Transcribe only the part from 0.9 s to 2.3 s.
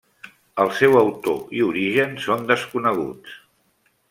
autor i origen